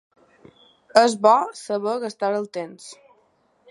[1.03, 2.93] És bo saber gastar el temps.